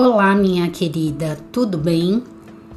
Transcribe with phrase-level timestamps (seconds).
[0.00, 2.22] Olá, minha querida, tudo bem?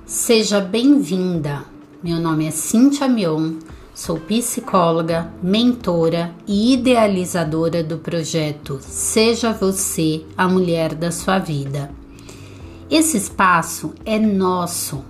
[0.08, 1.63] Seja bem-vinda.
[2.01, 3.60] Meu nome é Cintia Mion,
[3.94, 11.92] sou psicóloga, mentora e idealizadora do projeto Seja Você a Mulher da Sua Vida.
[12.90, 15.06] Esse espaço é nosso.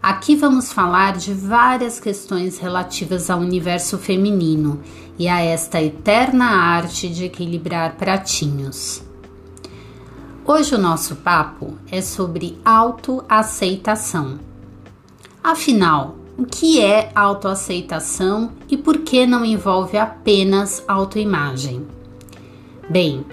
[0.00, 4.80] Aqui vamos falar de várias questões relativas ao universo feminino
[5.18, 9.05] e a esta eterna arte de equilibrar pratinhos.
[10.48, 14.38] Hoje o nosso papo é sobre autoaceitação.
[15.42, 21.84] Afinal, o que é autoaceitação e por que não envolve apenas autoimagem?
[22.88, 23.26] Bem,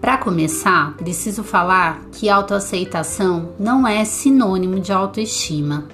[0.00, 5.84] para começar, preciso falar que autoaceitação não é sinônimo de autoestima.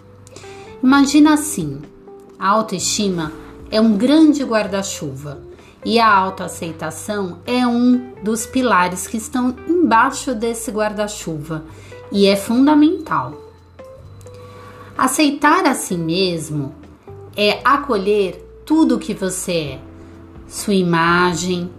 [0.83, 1.83] Imagina assim:
[2.39, 3.31] a autoestima
[3.71, 5.46] é um grande guarda-chuva
[5.87, 11.65] e a autoaceitação é um dos pilares que estão embaixo desse guarda-chuva
[12.11, 13.33] e é fundamental.
[14.99, 16.75] Aceitar a si mesmo
[17.37, 18.35] é acolher
[18.67, 19.79] tudo o que você é.
[20.49, 21.71] Sua imagem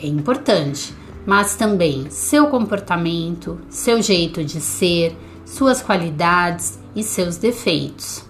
[0.00, 0.94] é importante,
[1.26, 8.24] mas também seu comportamento, seu jeito de ser, suas qualidades e seus defeitos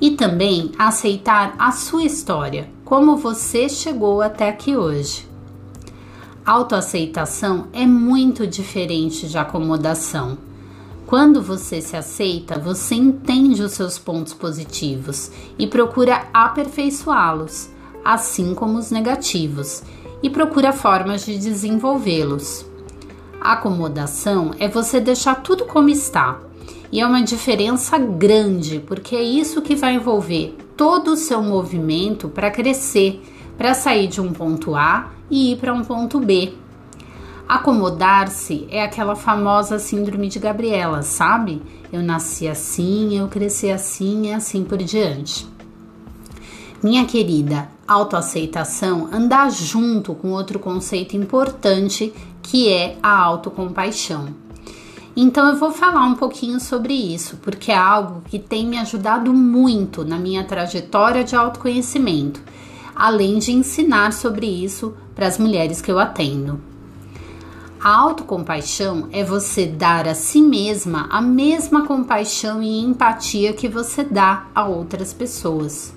[0.00, 5.26] e também aceitar a sua história, como você chegou até aqui hoje.
[6.44, 10.36] Autoaceitação é muito diferente de acomodação.
[11.06, 17.70] Quando você se aceita, você entende os seus pontos positivos e procura aperfeiçoá-los,
[18.04, 19.82] assim como os negativos,
[20.22, 22.66] e procura formas de desenvolvê-los.
[23.40, 26.38] Acomodação é você deixar tudo como está
[26.92, 32.28] e é uma diferença grande, porque é isso que vai envolver todo o seu movimento
[32.28, 33.22] para crescer,
[33.56, 36.52] para sair de um ponto A e ir para um ponto B.
[37.48, 41.62] Acomodar-se é aquela famosa síndrome de Gabriela, sabe?
[41.90, 45.46] Eu nasci assim, eu cresci assim e assim por diante.
[46.82, 54.41] Minha querida, autoaceitação anda junto com outro conceito importante que é a autocompaixão.
[55.14, 59.32] Então eu vou falar um pouquinho sobre isso, porque é algo que tem me ajudado
[59.34, 62.40] muito na minha trajetória de autoconhecimento,
[62.96, 66.58] além de ensinar sobre isso para as mulheres que eu atendo.
[67.78, 74.04] A autocompaixão é você dar a si mesma a mesma compaixão e empatia que você
[74.04, 75.92] dá a outras pessoas.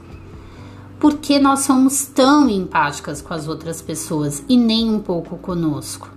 [1.00, 6.10] Porque nós somos tão empáticas com as outras pessoas e nem um pouco conosco.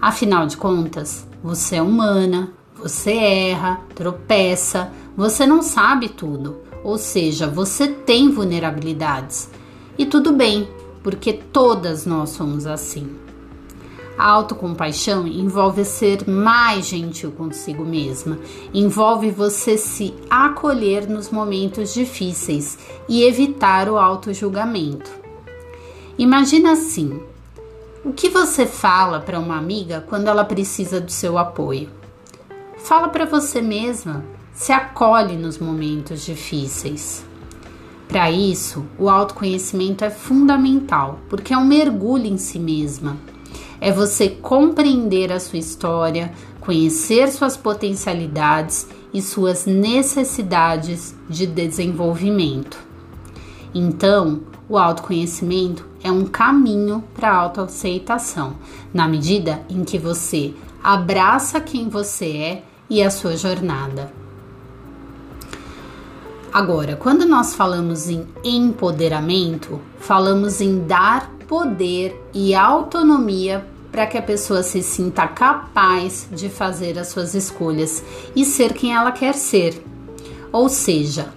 [0.00, 7.46] Afinal de contas, você é humana, você erra, tropeça, você não sabe tudo, ou seja,
[7.46, 9.50] você tem vulnerabilidades.
[9.96, 10.68] E tudo bem,
[11.02, 13.16] porque todas nós somos assim.
[14.16, 18.38] A autocompaixão envolve ser mais gentil consigo mesma,
[18.74, 22.76] envolve você se acolher nos momentos difíceis
[23.08, 25.10] e evitar o autojulgamento.
[26.18, 27.20] Imagina assim:
[28.08, 31.90] o que você fala para uma amiga quando ela precisa do seu apoio?
[32.78, 34.24] Fala para você mesma,
[34.54, 37.22] se acolhe nos momentos difíceis.
[38.08, 43.18] Para isso, o autoconhecimento é fundamental, porque é um mergulho em si mesma.
[43.78, 46.32] É você compreender a sua história,
[46.62, 52.78] conhecer suas potencialidades e suas necessidades de desenvolvimento.
[53.74, 58.54] Então, o autoconhecimento é um caminho para a autoaceitação,
[58.92, 64.12] na medida em que você abraça quem você é e a sua jornada.
[66.52, 74.22] Agora, quando nós falamos em empoderamento, falamos em dar poder e autonomia para que a
[74.22, 78.02] pessoa se sinta capaz de fazer as suas escolhas
[78.34, 79.82] e ser quem ela quer ser.
[80.52, 81.32] Ou seja,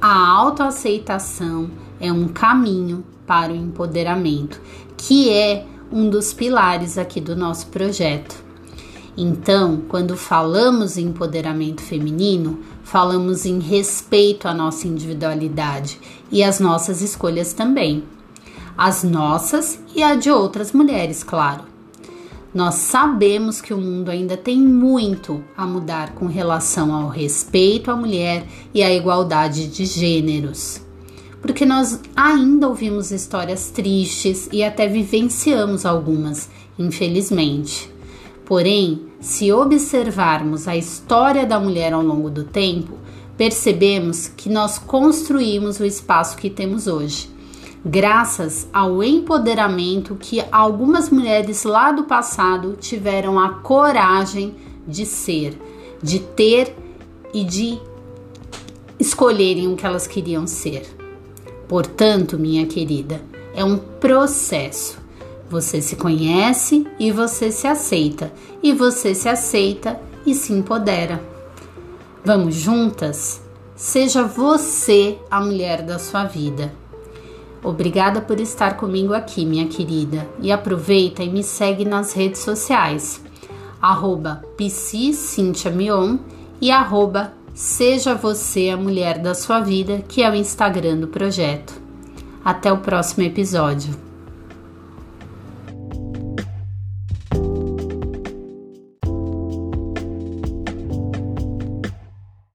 [0.00, 4.60] a autoaceitação é um caminho para o empoderamento,
[4.96, 8.48] que é um dos pilares aqui do nosso projeto.
[9.16, 15.98] Então, quando falamos em empoderamento feminino, falamos em respeito à nossa individualidade
[16.30, 18.04] e às nossas escolhas também.
[18.76, 21.64] As nossas e a de outras mulheres, claro.
[22.54, 27.96] Nós sabemos que o mundo ainda tem muito a mudar com relação ao respeito à
[27.96, 30.87] mulher e à igualdade de gêneros.
[31.40, 36.48] Porque nós ainda ouvimos histórias tristes e até vivenciamos algumas,
[36.78, 37.92] infelizmente.
[38.44, 42.94] Porém, se observarmos a história da mulher ao longo do tempo,
[43.36, 47.38] percebemos que nós construímos o espaço que temos hoje
[47.84, 54.54] graças ao empoderamento que algumas mulheres lá do passado tiveram a coragem
[54.86, 55.58] de ser,
[56.02, 56.74] de ter
[57.32, 57.78] e de
[58.98, 60.86] escolherem o que elas queriam ser.
[61.68, 63.20] Portanto, minha querida,
[63.54, 64.98] é um processo.
[65.50, 68.32] Você se conhece e você se aceita,
[68.62, 71.22] e você se aceita e se empodera.
[72.24, 73.40] Vamos juntas?
[73.74, 76.72] Seja você a mulher da sua vida.
[77.62, 80.28] Obrigada por estar comigo aqui, minha querida.
[80.40, 83.20] E aproveita e me segue nas redes sociais.
[83.80, 84.44] Arroba
[85.74, 86.18] Mion
[86.60, 91.74] e arroba Seja Você a Mulher da Sua Vida, que é o Instagram do projeto.
[92.44, 94.07] Até o próximo episódio.